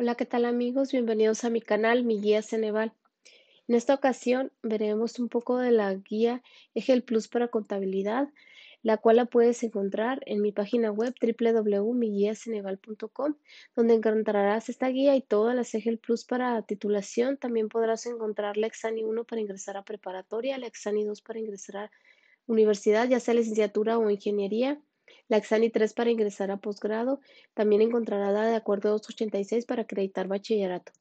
Hola, 0.00 0.14
¿qué 0.14 0.24
tal 0.24 0.46
amigos? 0.46 0.92
Bienvenidos 0.92 1.44
a 1.44 1.50
mi 1.50 1.60
canal, 1.60 2.04
mi 2.04 2.22
guía 2.22 2.40
Ceneval. 2.40 2.94
En 3.68 3.74
esta 3.74 3.92
ocasión 3.92 4.50
veremos 4.62 5.18
un 5.18 5.28
poco 5.28 5.58
de 5.58 5.72
la 5.72 5.92
guía 5.92 6.42
Egel 6.72 7.02
Plus 7.02 7.28
para 7.28 7.48
contabilidad, 7.48 8.30
la 8.82 8.96
cual 8.96 9.16
la 9.16 9.26
puedes 9.26 9.62
encontrar 9.62 10.22
en 10.24 10.40
mi 10.40 10.52
página 10.52 10.90
web 10.90 11.12
www.miguiaceneval.com, 11.20 13.34
donde 13.76 13.92
encontrarás 13.92 14.70
esta 14.70 14.88
guía 14.88 15.14
y 15.16 15.20
todas 15.20 15.54
las 15.54 15.74
Egel 15.74 15.98
Plus 15.98 16.24
para 16.24 16.62
titulación. 16.62 17.36
También 17.36 17.68
podrás 17.68 18.06
encontrar 18.06 18.56
la 18.56 18.68
Exani 18.68 19.04
1 19.04 19.24
para 19.24 19.42
ingresar 19.42 19.76
a 19.76 19.84
preparatoria, 19.84 20.56
la 20.56 20.66
Exani 20.66 21.04
2 21.04 21.20
para 21.20 21.40
ingresar 21.40 21.76
a 21.76 21.90
universidad, 22.46 23.06
ya 23.06 23.20
sea 23.20 23.34
licenciatura 23.34 23.98
o 23.98 24.08
ingeniería, 24.08 24.80
la 25.30 25.38
Exani 25.38 25.70
3 25.70 25.94
para 25.94 26.10
ingresar 26.10 26.50
a 26.50 26.58
posgrado. 26.58 27.20
También 27.54 27.82
encontrará 27.82 28.32
la 28.32 28.46
de 28.46 28.56
acuerdo 28.56 28.90
286 28.90 29.64
para 29.64 29.82
acreditar 29.82 30.26
bachillerato. 30.26 30.92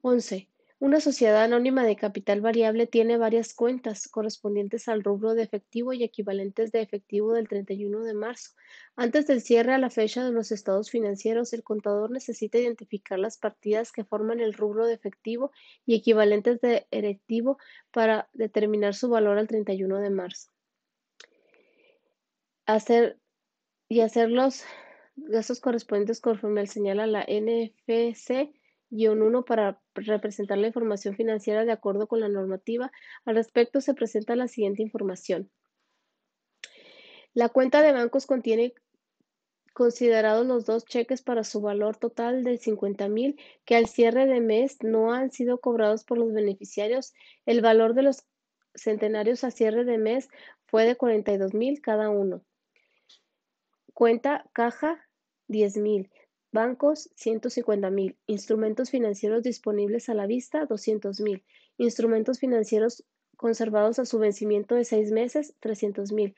11. 0.00 0.48
Una 0.78 1.00
sociedad 1.00 1.44
anónima 1.44 1.84
de 1.84 1.94
capital 1.94 2.40
variable 2.40 2.88
tiene 2.88 3.16
varias 3.18 3.54
cuentas 3.54 4.08
correspondientes 4.08 4.88
al 4.88 5.04
rubro 5.04 5.34
de 5.34 5.42
efectivo 5.42 5.92
y 5.92 6.02
equivalentes 6.02 6.72
de 6.72 6.80
efectivo 6.80 7.34
del 7.34 7.46
31 7.46 8.02
de 8.02 8.14
marzo. 8.14 8.50
Antes 8.96 9.26
del 9.26 9.42
cierre 9.42 9.74
a 9.74 9.78
la 9.78 9.90
fecha 9.90 10.24
de 10.24 10.32
los 10.32 10.50
estados 10.50 10.90
financieros, 10.90 11.52
el 11.52 11.62
contador 11.62 12.10
necesita 12.10 12.58
identificar 12.58 13.18
las 13.18 13.36
partidas 13.36 13.92
que 13.92 14.02
forman 14.02 14.40
el 14.40 14.54
rubro 14.54 14.86
de 14.86 14.94
efectivo 14.94 15.52
y 15.86 15.94
equivalentes 15.94 16.60
de 16.62 16.86
efectivo 16.90 17.58
para 17.92 18.28
determinar 18.32 18.94
su 18.94 19.08
valor 19.08 19.38
al 19.38 19.46
31 19.46 20.00
de 20.00 20.10
marzo 20.10 20.51
hacer 22.74 23.18
y 23.88 24.00
hacer 24.00 24.30
los 24.30 24.64
gastos 25.16 25.60
correspondientes 25.60 26.20
conforme 26.20 26.62
al 26.62 26.68
señala 26.68 27.06
la 27.06 27.24
NFC-1 27.26 29.44
para 29.44 29.80
representar 29.94 30.58
la 30.58 30.68
información 30.68 31.14
financiera 31.14 31.64
de 31.64 31.72
acuerdo 31.72 32.06
con 32.06 32.20
la 32.20 32.28
normativa. 32.28 32.92
Al 33.24 33.36
respecto 33.36 33.80
se 33.80 33.94
presenta 33.94 34.36
la 34.36 34.48
siguiente 34.48 34.82
información. 34.82 35.50
La 37.34 37.48
cuenta 37.48 37.82
de 37.82 37.92
bancos 37.92 38.26
contiene 38.26 38.74
considerados 39.72 40.46
los 40.46 40.66
dos 40.66 40.84
cheques 40.84 41.22
para 41.22 41.44
su 41.44 41.62
valor 41.62 41.96
total 41.96 42.44
de 42.44 42.58
50 42.58 43.08
mil 43.08 43.40
que 43.64 43.76
al 43.76 43.86
cierre 43.86 44.26
de 44.26 44.40
mes 44.40 44.82
no 44.82 45.12
han 45.12 45.30
sido 45.30 45.58
cobrados 45.58 46.04
por 46.04 46.18
los 46.18 46.32
beneficiarios. 46.32 47.14
El 47.46 47.62
valor 47.62 47.94
de 47.94 48.02
los 48.02 48.24
centenarios 48.74 49.44
a 49.44 49.50
cierre 49.50 49.84
de 49.84 49.98
mes 49.98 50.28
fue 50.66 50.84
de 50.84 50.96
42 50.96 51.54
mil 51.54 51.80
cada 51.80 52.10
uno. 52.10 52.44
Cuenta 53.94 54.48
caja 54.54 55.06
diez 55.48 55.76
mil, 55.76 56.10
bancos 56.50 57.10
ciento 57.14 57.50
cincuenta 57.50 57.90
mil, 57.90 58.16
instrumentos 58.26 58.90
financieros 58.90 59.42
disponibles 59.42 60.08
a 60.08 60.14
la 60.14 60.26
vista 60.26 60.64
doscientos 60.64 61.20
mil, 61.20 61.44
instrumentos 61.76 62.38
financieros 62.38 63.04
conservados 63.36 63.98
a 63.98 64.06
su 64.06 64.18
vencimiento 64.18 64.74
de 64.74 64.84
seis 64.84 65.12
meses 65.12 65.54
trescientos 65.60 66.10
mil, 66.10 66.34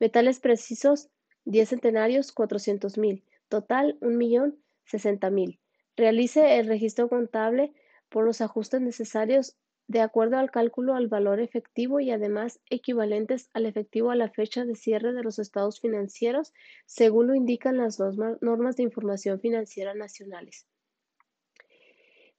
metales 0.00 0.40
precisos 0.40 1.10
diez 1.44 1.68
centenarios 1.68 2.32
cuatrocientos 2.32 2.96
mil, 2.96 3.22
total 3.48 3.98
un 4.00 4.16
millón 4.16 4.58
sesenta 4.84 5.28
mil. 5.30 5.60
Realice 5.94 6.58
el 6.58 6.68
registro 6.68 7.08
contable 7.08 7.74
por 8.08 8.24
los 8.24 8.40
ajustes 8.40 8.80
necesarios 8.80 9.58
de 9.88 10.00
acuerdo 10.00 10.36
al 10.36 10.50
cálculo 10.50 10.94
al 10.94 11.08
valor 11.08 11.40
efectivo 11.40 11.98
y 11.98 12.10
además 12.10 12.60
equivalentes 12.68 13.48
al 13.54 13.64
efectivo 13.64 14.10
a 14.10 14.16
la 14.16 14.28
fecha 14.28 14.66
de 14.66 14.74
cierre 14.74 15.14
de 15.14 15.22
los 15.22 15.38
estados 15.38 15.80
financieros, 15.80 16.52
según 16.84 17.28
lo 17.28 17.34
indican 17.34 17.78
las 17.78 17.98
normas 17.98 18.76
de 18.76 18.82
información 18.82 19.40
financiera 19.40 19.94
nacionales. 19.94 20.66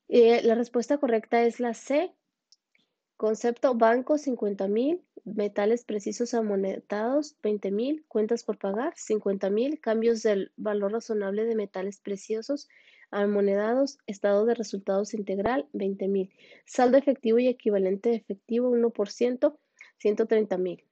Eh, 0.07 0.41
la 0.43 0.55
respuesta 0.55 0.99
correcta 0.99 1.43
es 1.43 1.59
la 1.59 1.73
C. 1.73 2.13
Concepto 3.17 3.75
banco 3.75 4.13
50.000, 4.13 5.01
metales 5.25 5.83
precisos 5.83 6.33
amonetados 6.33 7.35
20.000, 7.41 8.05
cuentas 8.07 8.43
por 8.43 8.57
pagar 8.57 8.93
50.000, 8.95 9.79
cambios 9.81 10.21
del 10.21 10.51
valor 10.55 10.93
razonable 10.93 11.45
de 11.45 11.55
metales 11.55 11.99
preciosos 11.99 12.69
Almonedados, 13.11 13.97
estado 14.07 14.45
de 14.45 14.55
resultados 14.55 15.13
integral, 15.13 15.67
20.000. 15.73 16.31
Saldo 16.65 16.97
efectivo 16.97 17.39
y 17.39 17.47
equivalente 17.47 18.09
de 18.09 18.15
efectivo, 18.15 18.71
1%, 18.71 19.57
130.000. 20.03 20.83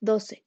12. 0.00 0.44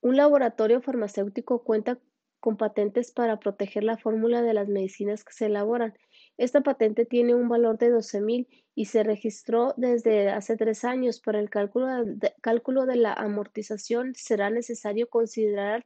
Un 0.00 0.16
laboratorio 0.16 0.80
farmacéutico 0.80 1.62
cuenta 1.62 1.98
con 2.40 2.56
patentes 2.56 3.12
para 3.12 3.38
proteger 3.38 3.84
la 3.84 3.96
fórmula 3.96 4.40
de 4.40 4.54
las 4.54 4.68
medicinas 4.68 5.24
que 5.24 5.32
se 5.32 5.46
elaboran. 5.46 5.94
Esta 6.36 6.60
patente 6.60 7.04
tiene 7.04 7.34
un 7.34 7.48
valor 7.48 7.78
de 7.78 7.92
12.000 7.92 8.46
y 8.74 8.84
se 8.84 9.02
registró 9.02 9.74
desde 9.76 10.28
hace 10.28 10.56
tres 10.56 10.84
años. 10.84 11.20
Para 11.20 11.40
el 11.40 11.50
cálculo 11.50 12.04
de, 12.04 12.34
cálculo 12.40 12.86
de 12.86 12.96
la 12.96 13.14
amortización 13.14 14.14
será 14.14 14.50
necesario 14.50 15.08
considerar 15.08 15.84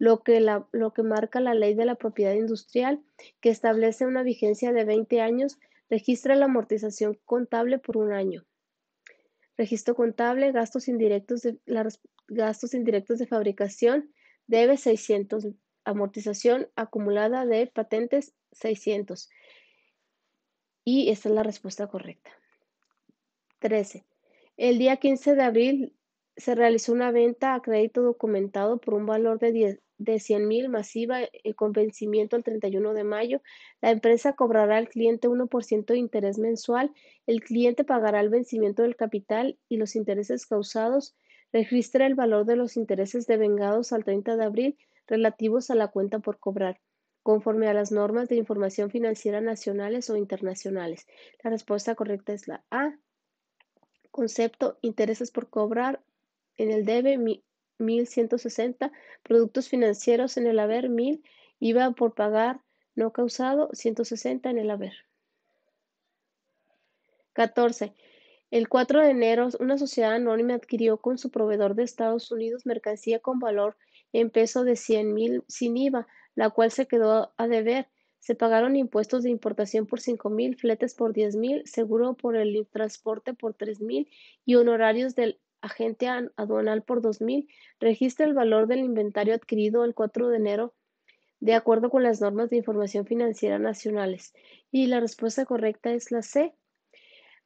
lo 0.00 0.22
que, 0.22 0.40
lo 0.40 0.92
que 0.94 1.02
marca 1.02 1.40
la 1.40 1.52
ley 1.52 1.74
de 1.74 1.84
la 1.84 1.94
propiedad 1.94 2.32
industrial, 2.32 3.04
que 3.42 3.50
establece 3.50 4.06
una 4.06 4.22
vigencia 4.22 4.72
de 4.72 4.84
20 4.84 5.20
años, 5.20 5.58
registra 5.90 6.34
la 6.34 6.46
amortización 6.46 7.20
contable 7.26 7.78
por 7.78 7.98
un 7.98 8.10
año. 8.10 8.46
Registro 9.58 9.94
contable, 9.94 10.52
gastos 10.52 10.88
indirectos 10.88 11.42
de, 11.42 11.58
gastos 12.28 12.72
indirectos 12.72 13.18
de 13.18 13.26
fabricación, 13.26 14.10
debe 14.46 14.78
600. 14.78 15.48
Amortización 15.84 16.70
acumulada 16.76 17.44
de 17.44 17.66
patentes, 17.66 18.32
600. 18.52 19.28
Y 20.82 21.10
esta 21.10 21.28
es 21.28 21.34
la 21.34 21.42
respuesta 21.42 21.88
correcta. 21.88 22.30
13. 23.58 24.06
El 24.56 24.78
día 24.78 24.96
15 24.96 25.34
de 25.34 25.42
abril 25.42 25.96
se 26.38 26.54
realizó 26.54 26.94
una 26.94 27.10
venta 27.10 27.52
a 27.52 27.60
crédito 27.60 28.00
documentado 28.00 28.78
por 28.78 28.94
un 28.94 29.04
valor 29.04 29.38
de 29.38 29.52
10, 29.52 29.80
de 30.00 30.18
100 30.18 30.48
mil 30.48 30.68
masiva 30.70 31.20
eh, 31.20 31.54
con 31.54 31.72
vencimiento 31.72 32.34
el 32.34 32.42
31 32.42 32.94
de 32.94 33.04
mayo. 33.04 33.42
La 33.82 33.90
empresa 33.90 34.32
cobrará 34.32 34.78
al 34.78 34.88
cliente 34.88 35.28
1% 35.28 35.84
de 35.84 35.98
interés 35.98 36.38
mensual. 36.38 36.90
El 37.26 37.42
cliente 37.42 37.84
pagará 37.84 38.20
el 38.20 38.30
vencimiento 38.30 38.82
del 38.82 38.96
capital 38.96 39.58
y 39.68 39.76
los 39.76 39.94
intereses 39.96 40.46
causados. 40.46 41.14
Registra 41.52 42.06
el 42.06 42.14
valor 42.14 42.46
de 42.46 42.56
los 42.56 42.78
intereses 42.78 43.26
devengados 43.26 43.92
al 43.92 44.04
30 44.04 44.36
de 44.36 44.44
abril 44.44 44.78
relativos 45.06 45.70
a 45.70 45.74
la 45.74 45.88
cuenta 45.88 46.20
por 46.20 46.38
cobrar, 46.38 46.80
conforme 47.22 47.68
a 47.68 47.74
las 47.74 47.92
normas 47.92 48.28
de 48.30 48.36
información 48.36 48.90
financiera 48.90 49.42
nacionales 49.42 50.08
o 50.08 50.16
internacionales. 50.16 51.06
La 51.44 51.50
respuesta 51.50 51.94
correcta 51.94 52.32
es 52.32 52.48
la 52.48 52.64
A. 52.70 52.96
Concepto 54.10 54.78
intereses 54.80 55.30
por 55.30 55.50
cobrar 55.50 56.02
en 56.56 56.70
el 56.70 56.86
debe 56.86 57.18
1.160, 57.80 58.92
productos 59.22 59.68
financieros 59.68 60.36
en 60.36 60.46
el 60.46 60.58
haber 60.58 60.88
1.000, 60.88 61.22
IVA 61.58 61.90
por 61.92 62.14
pagar 62.14 62.60
no 62.94 63.12
causado 63.12 63.70
160 63.72 64.50
en 64.50 64.58
el 64.58 64.70
haber. 64.70 64.92
14. 67.32 67.94
El 68.50 68.68
4 68.68 69.02
de 69.02 69.10
enero, 69.10 69.48
una 69.60 69.78
sociedad 69.78 70.12
anónima 70.12 70.54
adquirió 70.54 70.96
con 70.98 71.18
su 71.18 71.30
proveedor 71.30 71.74
de 71.76 71.84
Estados 71.84 72.30
Unidos 72.32 72.66
mercancía 72.66 73.20
con 73.20 73.38
valor 73.38 73.76
en 74.12 74.30
peso 74.30 74.64
de 74.64 74.74
100 74.74 75.14
mil 75.14 75.44
sin 75.46 75.76
IVA, 75.76 76.08
la 76.34 76.50
cual 76.50 76.72
se 76.72 76.86
quedó 76.86 77.32
a 77.36 77.46
deber. 77.46 77.88
Se 78.18 78.34
pagaron 78.34 78.76
impuestos 78.76 79.22
de 79.22 79.30
importación 79.30 79.86
por 79.86 80.00
5 80.00 80.28
mil, 80.30 80.56
fletes 80.56 80.94
por 80.94 81.12
10 81.12 81.36
mil, 81.36 81.62
seguro 81.64 82.14
por 82.14 82.36
el 82.36 82.66
transporte 82.70 83.34
por 83.34 83.54
3 83.54 83.80
mil 83.80 84.10
y 84.44 84.56
honorarios 84.56 85.14
del 85.14 85.38
agente 85.60 86.08
aduanal 86.36 86.82
por 86.82 87.02
2000 87.02 87.48
registra 87.80 88.26
el 88.26 88.34
valor 88.34 88.66
del 88.66 88.80
inventario 88.80 89.34
adquirido 89.34 89.84
el 89.84 89.94
4 89.94 90.28
de 90.28 90.36
enero 90.36 90.74
de 91.40 91.54
acuerdo 91.54 91.90
con 91.90 92.02
las 92.02 92.20
normas 92.20 92.50
de 92.50 92.56
información 92.56 93.06
financiera 93.06 93.58
nacionales. 93.58 94.34
Y 94.70 94.86
la 94.86 95.00
respuesta 95.00 95.46
correcta 95.46 95.92
es 95.92 96.10
la 96.12 96.22
C. 96.22 96.54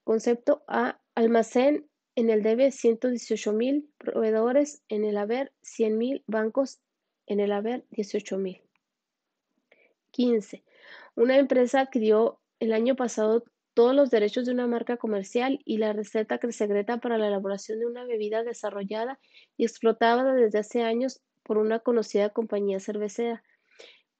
Concepto 0.02 0.64
A. 0.66 1.00
Almacén 1.14 1.88
en 2.16 2.28
el 2.28 2.43
debe 2.43 2.70
118 2.70 3.52
mil, 3.52 3.88
proveedores 3.99 4.82
en 4.88 5.05
el 5.05 5.16
haber 5.16 5.52
100 5.62 5.99
mil, 5.99 6.25
bancos 6.26 6.81
en 7.26 7.40
el 7.40 7.52
haber 7.52 7.84
18 7.90 8.37
mil. 8.38 8.61
15. 10.11 10.64
Una 11.16 11.38
empresa 11.38 11.81
adquirió 11.81 12.40
el 12.61 12.72
año 12.72 12.96
pasado 12.96 13.44
todos 13.75 13.94
los 13.94 14.11
derechos 14.11 14.47
de 14.47 14.53
una 14.53 14.67
marca 14.67 14.97
comercial 14.97 15.61
y 15.65 15.79
la 15.79 15.93
receta 15.93 16.38
secreta 16.50 16.99
para 16.99 17.19
la 17.19 17.29
elaboración 17.29 17.81
de 17.81 17.87
una 17.87 18.05
bebida 18.05 18.44
desarrollada 18.44 19.21
y 19.56 19.65
explotada 19.65 20.35
desde 20.35 20.59
hace 20.61 20.82
años 20.82 21.23
por 21.43 21.59
una 21.59 21.81
conocida 21.81 22.31
compañía 22.31 22.81
cervecera, 22.81 23.44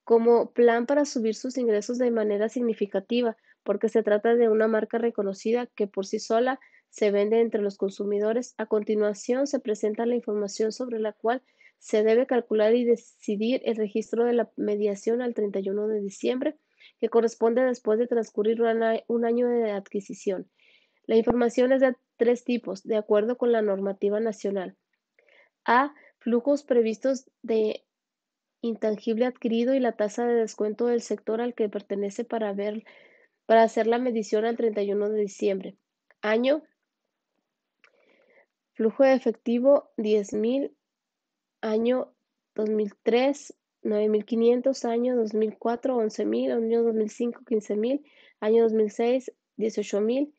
como 0.05 0.53
plan 0.53 0.87
para 0.87 1.05
subir 1.05 1.35
sus 1.35 1.57
ingresos 1.59 1.99
de 1.99 2.11
manera 2.11 2.49
significativa, 2.49 3.37
porque 3.63 3.89
se 3.89 4.03
trata 4.03 4.35
de 4.35 4.49
una 4.49 4.69
marca 4.69 4.99
reconocida 4.99 5.67
que 5.67 5.87
por 5.87 6.07
sí 6.07 6.19
sola 6.19 6.61
se 6.91 7.11
vende 7.11 7.41
entre 7.41 7.63
los 7.63 7.77
consumidores. 7.77 8.55
A 8.59 8.67
continuación 8.67 9.47
se 9.47 9.61
presenta 9.61 10.07
la 10.07 10.15
información 10.17 10.73
sobre 10.73 11.01
la 11.01 11.13
cual 11.13 11.43
Se 11.79 12.03
debe 12.03 12.27
calcular 12.27 12.75
y 12.75 12.85
decidir 12.87 13.61
el 13.65 13.77
registro 13.77 14.25
de 14.25 14.33
la 14.33 14.51
mediación 14.57 15.21
al 15.21 15.35
31 15.35 15.87
de 15.87 16.01
diciembre, 16.01 16.57
corresponde 17.09 17.63
después 17.63 17.99
de 17.99 18.07
transcurrir 18.07 18.63
un 18.63 19.25
año 19.25 19.49
de 19.49 19.73
adquisición. 19.73 20.51
La 21.07 21.17
información 21.17 21.73
es 21.73 21.81
de 21.81 21.97
tres 22.17 22.45
tipos, 22.45 22.83
de 22.83 22.97
acuerdo 22.97 23.37
con 23.37 23.53
la 23.53 23.63
normativa 23.63 24.21
nacional. 24.21 24.77
A. 25.65 25.95
Flujos 26.19 26.63
previstos 26.63 27.31
de 27.43 27.85
intangible 28.63 29.27
adquirido 29.27 29.75
y 29.75 29.81
la 29.81 29.93
tasa 29.93 30.27
de 30.27 30.35
descuento 30.35 30.87
del 30.87 31.03
sector 31.03 31.43
al 31.43 31.55
que 31.55 31.69
pertenece 31.69 32.25
para, 32.25 32.55
para 33.45 33.63
hacer 33.63 33.87
la 33.87 33.99
medición 33.99 34.47
al 34.47 34.57
31 34.57 35.11
de 35.11 35.21
diciembre. 35.21 35.77
Año. 36.23 36.63
Flujo 38.73 39.05
de 39.05 39.13
efectivo 39.13 39.91
10.000. 39.99 40.75
Año 41.61 42.15
2003 42.55 43.55
9.500. 43.85 44.85
Año 44.85 45.17
2004 45.17 45.97
11.000. 45.97 46.53
Año 46.53 46.83
2005 46.83 47.43
15.000. 47.45 48.03
Año 48.41 48.63
2006 48.65 49.33
18.000 49.57 50.33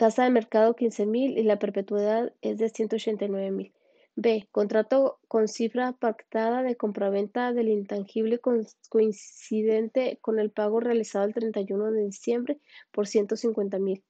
Tasa 0.00 0.24
de 0.24 0.30
mercado 0.30 0.74
15.000 0.74 1.38
y 1.38 1.42
la 1.42 1.58
perpetuidad 1.58 2.32
es 2.40 2.56
de 2.56 2.66
189.000. 2.66 3.72
B. 4.16 4.48
Contrato 4.50 5.20
con 5.28 5.46
cifra 5.46 5.92
pactada 5.92 6.62
de 6.62 6.76
compraventa 6.76 7.52
del 7.52 7.68
intangible 7.68 8.40
coincidente 8.88 10.18
con 10.22 10.38
el 10.38 10.50
pago 10.50 10.80
realizado 10.80 11.26
el 11.26 11.34
31 11.34 11.92
de 11.92 12.04
diciembre 12.04 12.60
por 12.90 13.06
150.000. 13.06 14.02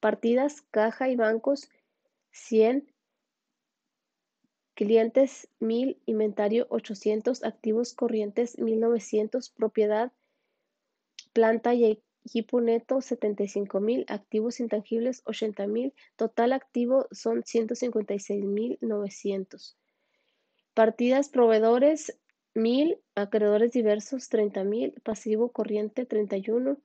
Partidas, 0.00 0.60
caja 0.70 1.08
y 1.08 1.16
bancos 1.16 1.70
100. 2.32 2.86
Clientes 4.76 5.48
1000, 5.58 5.96
inventario 6.04 6.66
800, 6.68 7.44
activos 7.44 7.94
corrientes 7.94 8.58
1900, 8.58 9.48
propiedad, 9.56 10.12
planta 11.32 11.72
y 11.72 12.02
Equipo 12.26 12.60
neto 12.60 13.00
75 13.00 13.80
mil, 13.80 14.04
activos 14.08 14.60
intangibles 14.60 15.22
80 15.24 15.66
mil, 15.66 15.94
total 16.16 16.52
activo 16.52 17.06
son 17.10 17.42
156 17.42 18.44
mil 18.44 18.76
900. 18.82 19.78
Partidas 20.74 21.30
proveedores 21.30 22.18
1000, 22.54 23.00
acreedores 23.14 23.72
diversos 23.72 24.28
30 24.28 24.62
mil, 24.64 25.00
pasivo 25.04 25.52
corriente 25.52 26.04
31, 26.04 26.78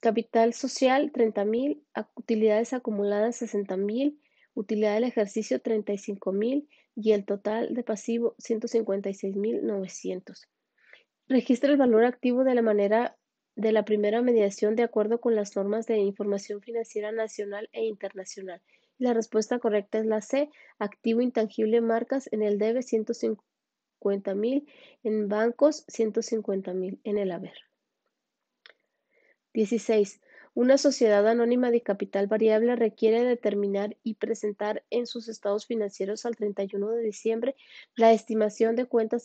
capital 0.00 0.54
social 0.54 1.12
30 1.12 1.44
mil, 1.44 1.84
utilidades 2.16 2.72
acumuladas 2.72 3.36
60 3.36 3.76
mil, 3.76 4.20
utilidad 4.54 4.94
del 4.94 5.04
ejercicio 5.04 5.60
35 5.60 6.32
mil 6.32 6.68
y 6.94 7.12
el 7.12 7.24
total 7.24 7.74
de 7.74 7.82
pasivo 7.82 8.34
156 8.38 9.36
mil 9.36 9.66
900. 9.66 10.48
Registra 11.28 11.70
el 11.70 11.76
valor 11.76 12.04
activo 12.04 12.44
de 12.44 12.54
la 12.54 12.62
manera 12.62 13.16
de 13.56 13.72
la 13.72 13.84
primera 13.84 14.22
mediación 14.22 14.74
de 14.76 14.82
acuerdo 14.82 15.20
con 15.20 15.34
las 15.34 15.54
normas 15.56 15.86
de 15.86 15.98
información 15.98 16.60
financiera 16.60 17.12
nacional 17.12 17.68
e 17.72 17.84
internacional. 17.84 18.62
La 18.98 19.14
respuesta 19.14 19.58
correcta 19.58 19.98
es 19.98 20.06
la 20.06 20.20
C, 20.20 20.50
activo 20.78 21.20
intangible 21.20 21.80
marcas 21.80 22.28
en 22.32 22.42
el 22.42 22.58
debe 22.58 22.82
150 22.82 24.34
mil, 24.34 24.68
en 25.02 25.28
bancos 25.28 25.84
150 25.88 26.74
mil, 26.74 27.00
en 27.04 27.18
el 27.18 27.32
haber. 27.32 27.54
16. 29.52 30.20
Una 30.60 30.76
sociedad 30.76 31.26
anónima 31.26 31.70
de 31.70 31.80
capital 31.80 32.26
variable 32.26 32.76
requiere 32.76 33.24
determinar 33.24 33.96
y 34.02 34.16
presentar 34.16 34.84
en 34.90 35.06
sus 35.06 35.26
estados 35.28 35.64
financieros 35.64 36.26
al 36.26 36.36
31 36.36 36.90
de 36.90 37.02
diciembre 37.02 37.56
la 37.96 38.12
estimación 38.12 38.76
de 38.76 38.84
cuentas 38.84 39.24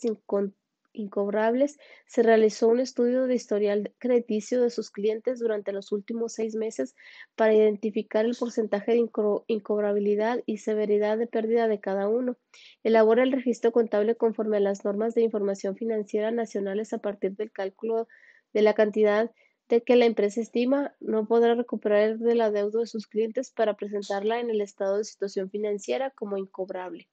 incobrables, 0.94 1.78
se 2.06 2.22
realizó 2.22 2.68
un 2.68 2.80
estudio 2.80 3.26
de 3.26 3.34
historial 3.34 3.92
crediticio 3.98 4.62
de 4.62 4.70
sus 4.70 4.90
clientes 4.90 5.38
durante 5.38 5.72
los 5.72 5.92
últimos 5.92 6.32
seis 6.32 6.54
meses 6.54 6.94
para 7.34 7.52
identificar 7.52 8.24
el 8.24 8.34
porcentaje 8.34 8.92
de 8.92 9.06
incobrabilidad 9.48 10.42
y 10.46 10.56
severidad 10.56 11.18
de 11.18 11.26
pérdida 11.26 11.68
de 11.68 11.80
cada 11.80 12.08
uno. 12.08 12.38
Elabora 12.82 13.24
el 13.24 13.32
registro 13.32 13.72
contable 13.72 14.16
conforme 14.16 14.56
a 14.56 14.60
las 14.60 14.86
normas 14.86 15.14
de 15.14 15.20
información 15.20 15.76
financiera 15.76 16.30
nacionales 16.30 16.94
a 16.94 16.98
partir 16.98 17.36
del 17.36 17.52
cálculo 17.52 18.08
de 18.54 18.62
la 18.62 18.72
cantidad 18.72 19.24
de 19.26 19.45
que 19.66 19.96
la 19.96 20.06
empresa 20.06 20.40
estima 20.40 20.94
no 21.00 21.26
podrá 21.26 21.54
recuperar 21.54 22.18
de 22.18 22.34
la 22.34 22.50
deuda 22.50 22.80
de 22.80 22.86
sus 22.86 23.06
clientes 23.06 23.50
para 23.50 23.74
presentarla 23.74 24.38
en 24.40 24.50
el 24.50 24.60
estado 24.60 24.98
de 24.98 25.04
situación 25.04 25.50
financiera 25.50 26.10
como 26.10 26.36
incobrable. 26.36 27.08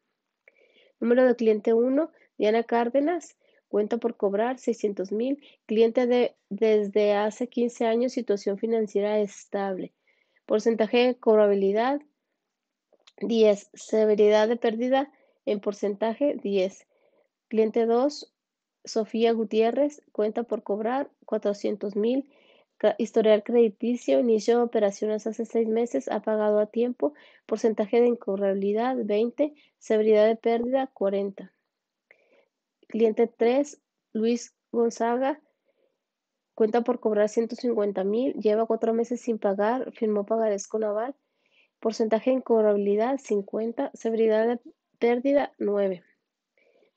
Número 1.00 1.26
de 1.26 1.36
cliente 1.36 1.74
1, 1.74 2.12
Diana 2.38 2.64
Cárdenas, 2.64 3.36
cuenta 3.68 3.98
por 3.98 4.16
cobrar 4.16 4.60
600 4.60 5.12
mil, 5.12 5.44
cliente 5.66 6.06
de 6.06 6.36
desde 6.50 7.14
hace 7.14 7.48
15 7.48 7.86
años, 7.88 8.14
situación 8.14 8.60
financiera 8.60 9.20
estable. 9.20 9.92
Porcentaje 10.46 11.08
de 11.08 11.16
cobrabilidad 11.16 12.02
10, 13.18 13.72
severidad 13.74 14.48
de 14.48 14.58
pérdida 14.58 15.12
en 15.46 15.60
porcentaje 15.60 16.36
10. 16.42 16.86
Cliente 17.48 17.86
2, 17.86 18.34
Sofía 18.86 19.32
Gutiérrez, 19.32 20.02
cuenta 20.12 20.44
por 20.44 20.64
cobrar 20.64 21.10
400 21.26 21.96
mil, 21.96 22.30
historial 22.98 23.44
crediticio, 23.44 24.20
inicio 24.20 24.58
de 24.58 24.64
operaciones 24.64 25.28
hace 25.28 25.46
seis 25.46 25.68
meses, 25.68 26.08
ha 26.10 26.22
pagado 26.22 26.60
a 26.60 26.66
tiempo, 26.66 27.14
porcentaje 27.46 28.02
de 28.02 28.08
incobrabilidad 28.08 28.96
20, 28.98 29.54
severidad 29.78 30.28
de 30.28 30.36
pérdida 30.36 30.88
40. 30.88 31.54
Cliente 32.88 33.28
3, 33.28 33.82
Luis 34.14 34.56
Gonzaga, 34.72 35.42
cuenta 36.56 36.82
por 36.82 37.00
cobrar 37.00 37.30
150 37.30 38.04
mil, 38.04 38.34
lleva 38.34 38.66
cuatro 38.66 38.94
meses 38.94 39.22
sin 39.22 39.40
pagar, 39.40 39.92
firmó 39.94 40.26
pagarés 40.26 40.68
con 40.68 40.84
aval, 40.84 41.16
porcentaje 41.80 42.30
de 42.30 42.38
incobrabilidad 42.38 43.18
50, 43.18 43.92
severidad 43.94 44.48
de 44.48 44.60
pérdida 45.00 45.54
9. 45.58 46.04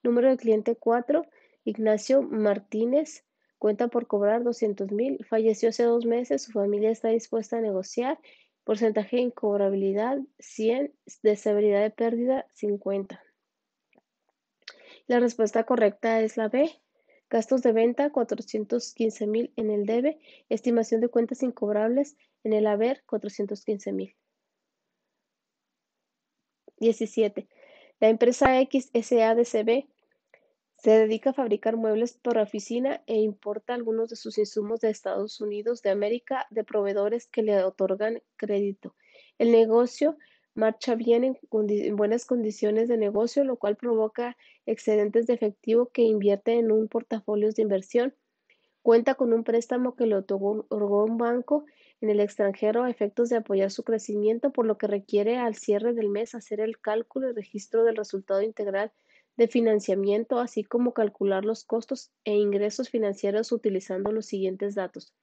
Número 0.03 0.31
de 0.31 0.37
cliente 0.37 0.77
4, 0.77 1.27
Ignacio 1.65 2.23
Martínez, 2.23 3.26
cuenta 3.67 3.89
por 3.89 4.07
cobrar 4.07 4.45
200 4.45 4.93
mil, 4.93 5.25
falleció 5.25 5.71
hace 5.71 5.83
dos 5.83 6.07
meses, 6.07 6.43
su 6.43 6.53
familia 6.53 6.89
está 6.89 7.09
dispuesta 7.09 7.59
a 7.59 7.61
negociar, 7.61 8.17
porcentaje 8.63 9.17
de 9.17 9.23
incobrabilidad 9.23 10.21
100, 10.39 10.95
de 11.25 11.35
severidad 11.35 11.83
de 11.83 11.91
pérdida 11.91 12.47
50. 12.55 13.21
La 15.09 15.19
respuesta 15.19 15.65
correcta 15.65 16.21
es 16.21 16.37
la 16.37 16.47
B. 16.49 16.71
Gastos 17.29 17.63
de 17.63 17.73
venta, 17.73 18.11
415 18.11 19.27
mil 19.27 19.53
en 19.57 19.73
el 19.73 19.85
debe. 19.85 20.21
Estimación 20.49 21.01
de 21.01 21.09
cuentas 21.09 21.43
incobrables 21.43 22.17
en 22.45 22.53
el 22.53 22.69
haber, 22.69 23.03
415 23.07 23.93
mil. 23.93 24.15
17. 26.79 27.49
La 27.99 28.11
empresa 28.11 28.61
X 28.61 28.93
SADCB 28.95 29.89
se 30.87 30.93
dedica 30.93 31.31
a 31.31 31.33
fabricar 31.33 31.77
muebles 31.77 32.13
por 32.13 32.39
oficina 32.39 33.03
e 33.09 33.17
importa 33.17 33.75
algunos 33.75 34.09
de 34.09 34.15
sus 34.15 34.39
insumos 34.39 34.79
de 34.79 34.91
Estados 34.91 35.41
Unidos 35.41 35.83
de 35.83 35.91
América 35.91 36.47
de 36.51 36.63
proveedores 36.63 37.27
que 37.27 37.43
le 37.43 37.61
otorgan 37.65 38.23
crédito. 38.37 38.95
El 39.37 39.51
negocio 39.51 40.17
marcha 40.55 40.95
bien 40.95 41.25
en, 41.25 41.97
buenas 41.97 42.25
condiciones 42.25 42.87
de 42.87 42.99
negocio, 42.99 43.43
lo 43.43 43.57
cual 43.57 43.75
provoca 43.75 44.37
excedentes 44.65 45.27
de 45.27 45.35
efectivo 45.35 45.87
que 45.87 46.03
invierte 46.03 46.53
en 46.53 46.71
un 46.71 46.87
portafolio 46.87 47.51
de 47.51 47.63
inversión. 47.63 48.15
Cuenta 48.83 49.17
con 49.17 49.33
un 49.33 49.43
préstamo 49.43 49.97
que 49.97 50.07
le 50.07 50.15
otorgó, 50.15 50.67
un 50.71 51.19
banco 51.19 51.65
en 52.01 52.11
el 52.11 52.21
extranjero 52.21 52.85
a 52.85 52.91
efectos 52.91 53.29
de 53.29 53.39
apoyar 53.39 53.73
su 53.73 53.83
crecimiento, 53.83 54.53
por 54.53 54.65
lo 54.65 54.79
que 54.79 54.87
requiere 54.87 55.37
al 55.37 55.57
cierre 55.57 55.95
del 55.95 56.11
mes 56.11 56.37
hacer 56.37 56.61
el 56.61 56.79
cálculo 56.79 57.29
y 57.29 57.33
registro 57.33 57.83
del 57.83 57.97
resultado 57.97 58.41
integral 58.43 58.93
de 59.37 59.49
financiamiento, 59.49 60.39
así 60.39 60.65
como 60.65 60.93
calcular 60.93 61.45
los 61.45 61.65
costos 61.65 62.11
e 62.25 62.35
ingresos 62.35 62.89
financieros 62.89 63.53
utilizando 63.53 64.13
los 64.13 64.27
siguientes 64.27 64.75
datos. 64.75 65.15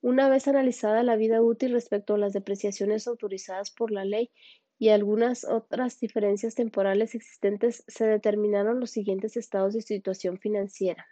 Una 0.00 0.28
vez 0.28 0.46
analizada 0.46 1.02
la 1.02 1.16
vida 1.16 1.42
útil 1.42 1.72
respecto 1.72 2.14
a 2.14 2.18
las 2.18 2.32
depreciaciones 2.32 3.08
autorizadas 3.08 3.70
por 3.70 3.90
la 3.90 4.04
ley 4.04 4.30
y 4.78 4.90
algunas 4.90 5.44
otras 5.44 5.98
diferencias 5.98 6.54
temporales 6.54 7.14
existentes, 7.14 7.84
se 7.88 8.06
determinaron 8.06 8.78
los 8.78 8.90
siguientes 8.90 9.36
estados 9.36 9.74
de 9.74 9.82
situación 9.82 10.38
financiera. 10.38 11.06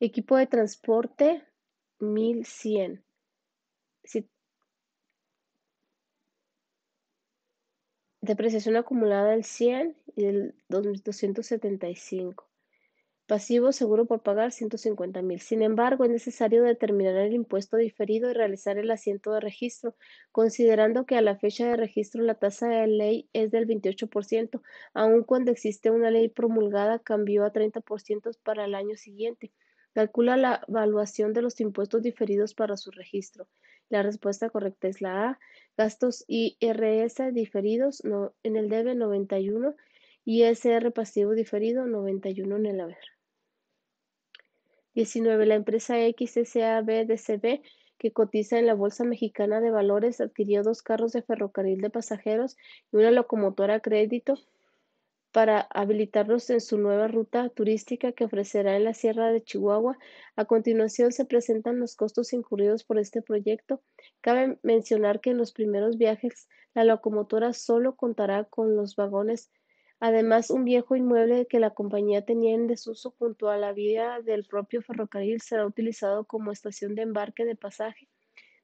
Equipo 0.00 0.36
de 0.36 0.46
transporte 0.46 1.42
1100. 2.00 3.04
Depreciación 8.20 8.76
acumulada 8.76 9.30
del 9.30 9.44
100 9.44 9.96
y 10.16 10.24
del 10.24 10.54
275. 10.68 12.50
Pasivo 13.26 13.72
seguro 13.72 14.06
por 14.06 14.22
pagar 14.22 14.52
150 14.52 15.20
mil. 15.20 15.40
Sin 15.40 15.60
embargo, 15.60 16.04
es 16.04 16.10
necesario 16.10 16.62
determinar 16.62 17.16
el 17.16 17.32
impuesto 17.32 17.76
diferido 17.76 18.30
y 18.30 18.34
realizar 18.34 18.78
el 18.78 18.88
asiento 18.88 19.32
de 19.32 19.40
registro, 19.40 19.96
considerando 20.30 21.06
que 21.06 21.16
a 21.16 21.22
la 21.22 21.36
fecha 21.36 21.66
de 21.66 21.76
registro 21.76 22.22
la 22.22 22.36
tasa 22.36 22.68
de 22.68 22.86
ley 22.86 23.28
es 23.32 23.50
del 23.50 23.66
28%, 23.66 24.62
aun 24.94 25.24
cuando 25.24 25.50
existe 25.50 25.90
una 25.90 26.12
ley 26.12 26.28
promulgada 26.28 27.00
cambió 27.00 27.44
a 27.44 27.52
30% 27.52 28.30
para 28.44 28.64
el 28.64 28.76
año 28.76 28.96
siguiente. 28.96 29.52
Calcula 29.92 30.36
la 30.36 30.62
evaluación 30.68 31.32
de 31.32 31.42
los 31.42 31.60
impuestos 31.60 32.02
diferidos 32.02 32.54
para 32.54 32.76
su 32.76 32.92
registro. 32.92 33.48
La 33.88 34.04
respuesta 34.04 34.50
correcta 34.50 34.86
es 34.86 35.00
la 35.00 35.30
A. 35.30 35.38
Gastos 35.76 36.24
IRS 36.28 37.32
diferidos 37.32 38.04
no, 38.04 38.34
en 38.44 38.56
el 38.56 38.68
debe 38.68 38.94
91 38.94 39.74
y 40.24 40.44
ISR 40.44 40.92
pasivo 40.92 41.32
diferido 41.32 41.86
91 41.86 42.56
en 42.56 42.66
el 42.66 42.80
haber. 42.80 43.15
19. 44.96 45.44
La 45.44 45.56
empresa 45.56 45.96
XSABDCB, 45.96 47.60
que 47.98 48.12
cotiza 48.14 48.58
en 48.58 48.64
la 48.64 48.72
Bolsa 48.72 49.04
Mexicana 49.04 49.60
de 49.60 49.70
Valores, 49.70 50.22
adquirió 50.22 50.62
dos 50.62 50.82
carros 50.82 51.12
de 51.12 51.20
ferrocarril 51.20 51.82
de 51.82 51.90
pasajeros 51.90 52.56
y 52.90 52.96
una 52.96 53.10
locomotora 53.10 53.74
a 53.74 53.80
crédito 53.80 54.38
para 55.32 55.60
habilitarlos 55.60 56.48
en 56.48 56.62
su 56.62 56.78
nueva 56.78 57.08
ruta 57.08 57.50
turística 57.50 58.12
que 58.12 58.24
ofrecerá 58.24 58.74
en 58.74 58.84
la 58.84 58.94
Sierra 58.94 59.30
de 59.32 59.42
Chihuahua. 59.44 59.98
A 60.34 60.46
continuación 60.46 61.12
se 61.12 61.26
presentan 61.26 61.78
los 61.78 61.94
costos 61.94 62.32
incurridos 62.32 62.82
por 62.82 62.98
este 62.98 63.20
proyecto. 63.20 63.82
Cabe 64.22 64.58
mencionar 64.62 65.20
que 65.20 65.28
en 65.28 65.36
los 65.36 65.52
primeros 65.52 65.98
viajes 65.98 66.48
la 66.72 66.84
locomotora 66.84 67.52
solo 67.52 67.96
contará 67.96 68.44
con 68.44 68.74
los 68.76 68.96
vagones 68.96 69.50
Además, 69.98 70.50
un 70.50 70.64
viejo 70.64 70.94
inmueble 70.94 71.46
que 71.46 71.58
la 71.58 71.70
compañía 71.70 72.24
tenía 72.24 72.54
en 72.54 72.66
desuso 72.66 73.14
junto 73.18 73.48
a 73.48 73.56
la 73.56 73.72
vía 73.72 74.20
del 74.22 74.44
propio 74.44 74.82
ferrocarril 74.82 75.40
será 75.40 75.66
utilizado 75.66 76.26
como 76.26 76.52
estación 76.52 76.94
de 76.94 77.02
embarque 77.02 77.44
de 77.46 77.56
pasaje. 77.56 78.08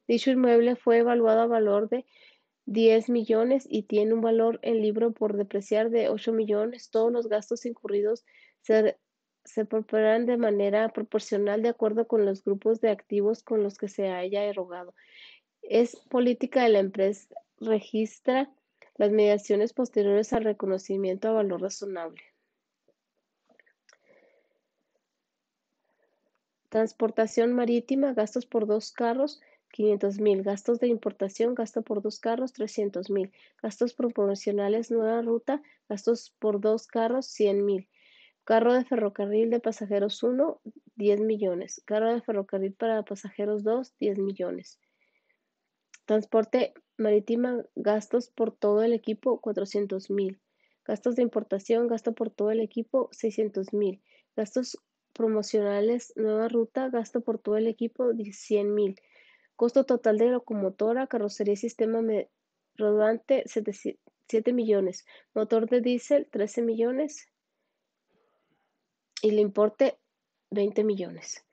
Dicho 0.07 0.29
inmueble 0.29 0.75
fue 0.75 0.99
evaluado 0.99 1.41
a 1.41 1.47
valor 1.47 1.89
de 1.89 2.05
10 2.65 3.09
millones 3.09 3.65
y 3.69 3.83
tiene 3.83 4.13
un 4.13 4.21
valor 4.21 4.59
en 4.61 4.81
libro 4.81 5.11
por 5.11 5.35
depreciar 5.35 5.89
de 5.89 6.09
8 6.09 6.33
millones. 6.33 6.91
Todos 6.91 7.11
los 7.11 7.27
gastos 7.27 7.65
incurridos 7.65 8.25
se, 8.61 8.97
se 9.43 9.65
de 9.65 10.37
manera 10.37 10.89
proporcional 10.89 11.63
de 11.63 11.69
acuerdo 11.69 12.07
con 12.07 12.25
los 12.25 12.43
grupos 12.43 12.79
de 12.79 12.89
activos 12.89 13.43
con 13.43 13.63
los 13.63 13.77
que 13.77 13.87
se 13.87 14.09
haya 14.09 14.43
erogado. 14.43 14.93
Es 15.61 15.95
política 16.09 16.63
de 16.63 16.69
la 16.69 16.79
empresa, 16.79 17.27
registra 17.59 18.53
las 18.95 19.11
mediaciones 19.11 19.73
posteriores 19.73 20.33
al 20.33 20.43
reconocimiento 20.43 21.27
a 21.27 21.33
valor 21.33 21.61
razonable. 21.61 22.21
Transportación 26.69 27.53
marítima, 27.53 28.13
gastos 28.13 28.45
por 28.45 28.65
dos 28.65 28.91
carros, 28.91 29.39
500 29.73 30.19
mil. 30.19 30.43
Gastos 30.43 30.79
de 30.79 30.87
importación, 30.87 31.55
gasto 31.55 31.81
por 31.81 32.01
dos 32.01 32.19
carros, 32.19 32.53
300 32.53 33.09
mil. 33.09 33.31
Gastos 33.61 33.93
promocionales, 33.93 34.89
nueva 34.89 35.21
ruta, 35.21 35.61
gastos 35.89 36.33
por 36.39 36.61
dos 36.61 36.87
carros, 36.87 37.27
100 37.27 37.65
mil. 37.65 37.89
Carro 38.43 38.73
de 38.73 38.85
ferrocarril 38.85 39.49
de 39.49 39.59
pasajeros 39.59 40.21
1, 40.21 40.61
10 40.95 41.19
millones. 41.21 41.81
Carro 41.85 42.13
de 42.13 42.21
ferrocarril 42.21 42.73
para 42.73 43.03
pasajeros 43.03 43.63
2, 43.63 43.95
10 43.99 44.17
millones. 44.19 44.79
Transporte 46.05 46.73
marítima, 46.97 47.65
gastos 47.75 48.29
por 48.29 48.51
todo 48.51 48.83
el 48.83 48.93
equipo, 48.93 49.39
400 49.41 50.09
mil. 50.09 50.39
Gastos 50.85 51.15
de 51.15 51.21
importación, 51.21 51.87
gasto 51.87 52.13
por 52.13 52.29
todo 52.29 52.51
el 52.51 52.59
equipo, 52.59 53.09
600 53.11 53.73
mil. 53.73 54.01
Gastos 54.35 54.77
promocionales, 55.13 56.13
nueva 56.15 56.49
ruta, 56.49 56.89
gasto 56.89 57.21
por 57.21 57.39
todo 57.39 57.57
el 57.57 57.67
equipo, 57.67 58.11
100 58.13 58.73
mil. 58.73 58.95
Costo 59.55 59.85
total 59.85 60.17
de 60.17 60.29
locomotora, 60.29 61.07
carrocería 61.07 61.53
y 61.53 61.57
sistema 61.57 62.01
rodante, 62.75 63.43
7 63.45 64.53
millones. 64.53 65.05
Motor 65.33 65.69
de 65.69 65.81
diésel, 65.81 66.27
13 66.31 66.63
millones. 66.63 67.29
Y 69.21 69.29
el 69.29 69.39
importe, 69.39 69.97
20 70.51 70.83
millones. 70.83 71.45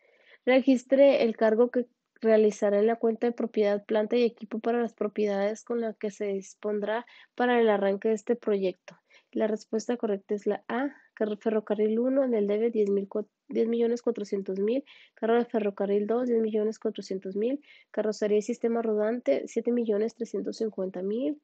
Registre 0.45 1.23
el 1.23 1.37
cargo 1.37 1.71
que 1.71 1.87
realizará 2.21 2.79
en 2.79 2.87
la 2.87 2.97
cuenta 2.97 3.27
de 3.27 3.33
propiedad 3.33 3.85
planta 3.85 4.17
y 4.17 4.25
equipo 4.25 4.59
para 4.59 4.81
las 4.81 4.95
propiedades 4.95 5.65
con 5.65 5.81
las 5.81 5.97
que 5.97 6.11
se 6.11 6.27
dispondrá 6.27 7.07
para 7.35 7.61
el 7.61 7.69
arranque 7.69 8.09
de 8.09 8.15
este 8.15 8.37
proyecto. 8.37 8.99
La 9.33 9.47
respuesta 9.47 9.97
correcta 9.97 10.35
es 10.35 10.47
la 10.47 10.65
A. 10.69 10.95
Ferrocarril 11.39 11.99
1 11.99 12.25
en 12.25 12.35
el 12.35 12.47
debe 12.47 12.71
10 12.71 13.69
millones 13.69 14.03
400 14.03 14.59
mil, 14.59 14.85
carro 15.15 15.37
de 15.37 15.45
ferrocarril 15.45 16.07
2 16.07 16.29
10 16.29 16.41
millones 16.41 16.79
400 16.79 17.37
mil, 17.37 17.61
carrocería 17.91 18.39
y 18.39 18.43
sistema 18.43 18.81
rodante 18.81 19.43
7 19.47 19.71
millones 19.71 20.15
350 20.15 21.03
mil, 21.03 21.41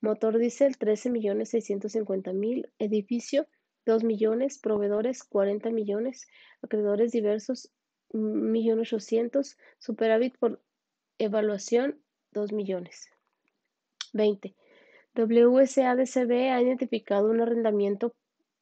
motor 0.00 0.38
diésel 0.38 0.78
13 0.78 1.10
millones 1.10 1.50
650 1.50 2.32
mil, 2.32 2.70
edificio 2.78 3.48
2 3.86 4.04
millones, 4.04 4.60
proveedores 4.60 5.24
40 5.24 5.70
millones, 5.70 6.28
acreedores 6.62 7.10
diversos 7.10 7.72
millón 8.12 8.80
ochocientos, 8.80 9.56
superávit 9.78 10.36
por 10.38 10.60
evaluación, 11.18 12.00
dos 12.32 12.52
millones. 12.52 13.10
20. 14.12 14.54
WSADCB 15.14 16.52
ha 16.52 16.62
identificado 16.62 17.28
un 17.30 17.40
arrendamiento 17.40 18.14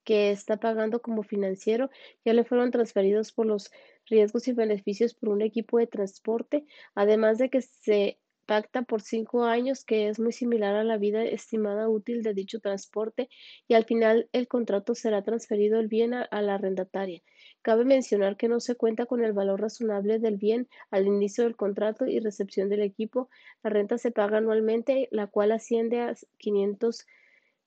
que 0.04 0.30
está 0.30 0.56
pagando 0.56 1.02
como 1.02 1.22
financiero, 1.22 1.90
ya 2.24 2.32
le 2.32 2.44
fueron 2.44 2.70
transferidos 2.70 3.32
por 3.32 3.46
los 3.46 3.70
riesgos 4.06 4.48
y 4.48 4.52
beneficios 4.52 5.14
por 5.14 5.28
un 5.28 5.42
equipo 5.42 5.78
de 5.78 5.86
transporte, 5.86 6.64
además 6.94 7.38
de 7.38 7.50
que 7.50 7.62
se 7.62 8.18
pacta 8.46 8.82
por 8.82 9.02
cinco 9.02 9.44
años, 9.44 9.84
que 9.84 10.08
es 10.08 10.18
muy 10.18 10.32
similar 10.32 10.74
a 10.74 10.82
la 10.82 10.98
vida 10.98 11.22
estimada 11.22 11.88
útil 11.88 12.24
de 12.24 12.34
dicho 12.34 12.58
transporte, 12.58 13.28
y 13.68 13.74
al 13.74 13.84
final 13.84 14.28
el 14.32 14.48
contrato 14.48 14.96
será 14.96 15.22
transferido 15.22 15.78
el 15.78 15.86
bien 15.86 16.14
a, 16.14 16.42
la 16.42 16.54
arrendataria. 16.54 17.22
Cabe 17.62 17.84
mencionar 17.84 18.36
que 18.36 18.48
no 18.48 18.60
se 18.60 18.74
cuenta 18.74 19.06
con 19.06 19.22
el 19.22 19.32
valor 19.32 19.60
razonable 19.60 20.18
del 20.18 20.36
bien 20.36 20.68
al 20.90 21.06
inicio 21.06 21.44
del 21.44 21.56
contrato 21.56 22.06
y 22.06 22.18
recepción 22.20 22.68
del 22.68 22.82
equipo. 22.82 23.28
La 23.62 23.70
renta 23.70 23.98
se 23.98 24.10
paga 24.10 24.38
anualmente, 24.38 25.08
la 25.10 25.26
cual 25.26 25.52
asciende 25.52 26.00
a 26.00 26.14
500 26.38 27.06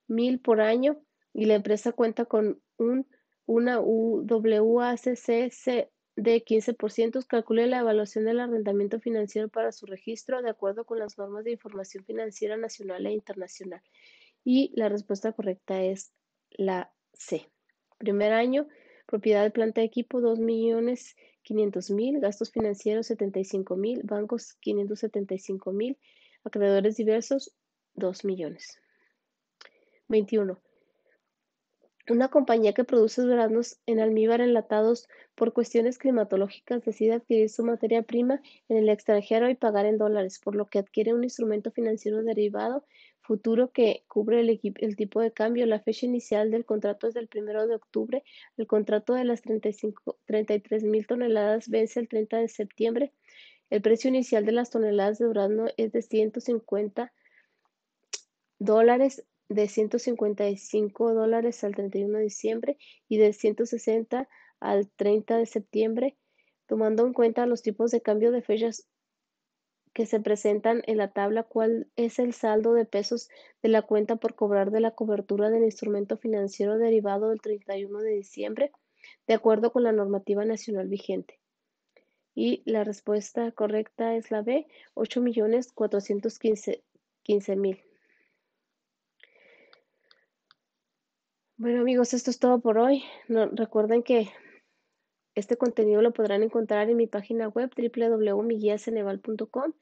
mil 0.08 0.40
por 0.40 0.62
año 0.62 1.00
y 1.34 1.46
la 1.46 1.56
empresa 1.56 1.92
cuenta 1.92 2.26
con 2.26 2.62
un, 2.78 3.08
una 3.46 3.80
UWACC 3.80 5.10
de 6.16 6.46
15%, 6.46 7.26
calcule 7.26 7.68
la 7.68 7.80
evaluación 7.80 8.26
del 8.26 8.40
arrendamiento 8.40 9.00
financiero 9.00 9.50
para 9.50 9.72
su 9.72 9.86
registro 9.86 10.42
de 10.42 10.50
acuerdo 10.50 10.86
con 10.86 11.00
las 11.00 11.18
normas 11.18 11.44
de 11.44 11.52
información 11.52 12.06
financiera 12.06 12.56
nacional 12.56 13.06
e 13.06 13.14
internacional. 13.14 13.82
Y 14.44 14.72
la 14.76 14.90
respuesta 14.90 15.32
correcta 15.32 15.82
es 15.82 16.14
la 16.52 16.94
C. 17.14 17.50
Primer 17.98 18.34
año, 18.34 18.68
propiedad 19.14 19.44
de 19.44 19.52
planta 19.52 19.82
de 19.82 19.86
equipo 19.86 20.22
2 20.22 20.40
millones 20.40 21.16
500 21.44 21.92
mil, 21.92 22.20
gastos 22.20 22.50
financieros 22.50 23.06
75 23.06 23.76
mil, 23.76 24.02
bancos 24.04 24.56
575 24.60 25.72
mil, 25.72 26.00
acreedores 26.44 26.98
diversos 26.98 27.52
2 27.94 28.26
millones. 28.26 28.80
21. 30.08 30.60
Una 32.10 32.30
compañía 32.30 32.74
que 32.74 32.86
produce 32.86 33.22
duraznos 33.22 33.78
en 33.86 34.00
almíbar 34.00 34.42
enlatados 34.42 35.08
por 35.36 35.54
cuestiones 35.54 36.00
climatológicas 36.00 36.84
decide 36.84 37.14
adquirir 37.14 37.52
su 37.52 37.64
materia 37.64 38.02
prima 38.02 38.42
en 38.68 38.78
el 38.78 38.90
extranjero 38.90 39.48
y 39.48 39.54
pagar 39.54 39.86
en 39.86 40.00
dólares, 40.00 40.40
por 40.40 40.56
lo 40.56 40.66
que 40.66 40.80
adquiere 40.80 41.14
un 41.14 41.24
instrumento 41.24 41.70
financiero 41.70 42.24
derivado 42.24 42.84
futuro 43.24 43.72
que 43.72 44.04
cubre 44.08 44.42
el, 44.42 44.96
tipo 44.96 45.22
de 45.22 45.32
cambio. 45.32 45.66
La 45.66 45.80
fecha 45.80 46.06
inicial 46.06 46.52
del 46.52 46.66
contrato 46.66 47.08
es 47.08 47.14
del 47.14 47.30
1 47.34 47.68
de 47.68 47.76
octubre. 47.76 48.24
El 48.58 48.68
contrato 48.68 49.14
de 49.14 49.24
las 49.24 49.42
35, 49.42 50.20
33 50.26 50.84
mil 50.84 51.08
toneladas 51.08 51.70
vence 51.70 52.00
el 52.00 52.08
30 52.08 52.38
de 52.38 52.48
septiembre. 52.50 53.14
El 53.70 53.82
precio 53.82 54.10
inicial 54.10 54.46
de 54.46 54.52
las 54.52 54.70
toneladas 54.70 55.18
de 55.18 55.26
durazno 55.26 55.66
es 55.78 55.92
de 55.92 56.02
150 56.02 57.12
dólares 58.60 59.24
de 59.50 59.68
155 59.68 61.14
dólares 61.14 61.64
al 61.64 61.76
31 61.76 62.18
de 62.18 62.24
diciembre 62.24 62.78
y 63.08 63.18
de 63.18 63.34
160 63.34 64.28
al 64.60 64.90
30 64.96 65.38
de 65.38 65.46
septiembre, 65.46 66.18
tomando 66.68 67.06
en 67.06 67.14
cuenta 67.14 67.46
los 67.46 67.62
tipos 67.62 67.92
de 67.92 68.02
cambio 68.02 68.32
de 68.32 68.42
fechas 68.42 68.88
que 69.94 70.06
se 70.06 70.20
presentan 70.20 70.84
en 70.88 70.98
la 70.98 71.12
tabla, 71.12 71.44
cuál 71.44 71.88
es 71.96 72.20
el 72.20 72.34
saldo 72.34 72.74
de 72.74 72.86
pesos 72.86 73.30
de 73.62 73.70
la 73.70 73.84
cuenta 73.84 74.16
por 74.16 74.36
cobrar 74.36 74.72
de 74.72 74.80
la 74.80 74.92
cobertura 74.92 75.50
del 75.50 75.64
instrumento 75.64 76.18
financiero 76.18 76.78
derivado 76.78 77.30
del 77.30 77.42
31 77.42 78.00
de 78.00 78.12
diciembre, 78.12 78.72
de 79.28 79.34
acuerdo 79.36 79.72
con 79.72 79.84
la 79.84 79.92
normativa 79.92 80.46
nacional 80.46 80.88
vigente. 80.88 81.40
Y 82.36 82.64
la 82.66 82.84
respuesta 82.84 83.52
correcta 83.52 84.16
es 84.16 84.32
la 84.32 84.42
B, 84.42 84.66
8.415.000. 84.96 87.84
Bueno 91.58 91.82
amigos, 91.82 92.16
esto 92.16 92.32
es 92.32 92.40
todo 92.40 92.60
por 92.60 92.80
hoy. 92.80 93.04
recuerden 93.28 94.02
que 94.02 94.32
este 95.36 95.58
contenido 95.58 96.02
lo 96.02 96.14
podrán 96.14 96.44
encontrar 96.44 96.90
en 96.90 96.98
mi 96.98 97.08
página 97.08 97.48
web 97.48 97.72
www.miguiaceneval.com, 97.76 99.74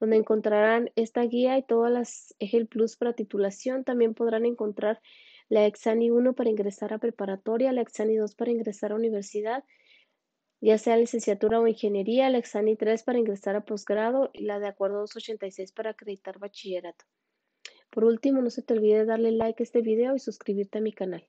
donde 0.00 0.16
encontrarán 0.16 0.90
esta 0.96 1.22
guía 1.22 1.56
y 1.58 1.62
todas 1.62 1.92
las 1.92 2.34
EGEL 2.38 2.66
Plus 2.66 2.96
para 2.96 3.12
titulación. 3.12 3.84
También 3.84 4.14
podrán 4.14 4.44
encontrar 4.46 5.00
la 5.48 5.66
Exani 5.66 6.10
1 6.10 6.34
para 6.34 6.50
ingresar 6.50 6.92
a 6.92 6.98
preparatoria, 6.98 7.72
la 7.72 7.82
Exani 7.82 8.16
2 8.16 8.34
para 8.34 8.50
ingresar 8.50 8.92
a 8.92 8.96
universidad, 8.96 9.64
ya 10.60 10.78
sea 10.78 10.96
licenciatura 10.96 11.60
o 11.60 11.66
ingeniería, 11.66 12.28
la 12.30 12.38
Exani 12.38 12.76
3 12.76 13.02
para 13.04 13.18
ingresar 13.18 13.56
a 13.56 13.64
posgrado 13.64 14.30
y 14.32 14.44
la 14.44 14.58
de 14.58 14.66
acuerdo 14.66 14.98
286 15.00 15.72
para 15.72 15.90
acreditar 15.90 16.38
bachillerato. 16.38 17.04
Por 17.90 18.04
último, 18.04 18.42
no 18.42 18.50
se 18.50 18.62
te 18.62 18.74
olvide 18.74 19.04
darle 19.04 19.32
like 19.32 19.62
a 19.62 19.64
este 19.64 19.80
video 19.80 20.16
y 20.16 20.18
suscribirte 20.18 20.78
a 20.78 20.80
mi 20.80 20.92
canal. 20.92 21.28